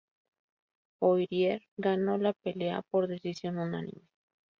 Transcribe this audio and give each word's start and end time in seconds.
Poirier 0.97 1.61
ganó 1.77 2.17
la 2.17 2.33
pelea 2.33 2.81
por 2.81 3.07
decisión 3.07 3.59
unánime. 3.59 4.01